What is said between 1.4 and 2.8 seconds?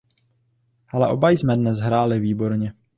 dnes hráli výborně.